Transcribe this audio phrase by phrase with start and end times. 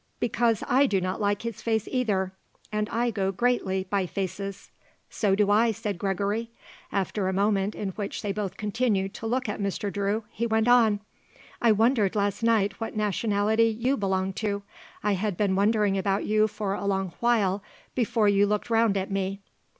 [0.19, 2.33] Because I do not like his face, either;
[2.71, 4.71] and I go greatly by faces."
[5.11, 6.49] "So do I," said Gregory.
[6.91, 9.93] After a moment, in which they both continued to look at Mr.
[9.93, 11.01] Drew, he went on.
[11.61, 14.63] "I wondered last night what nationality you belonged to.
[15.03, 17.61] I had been wondering about you for a long while
[17.93, 19.39] before you looked round at me."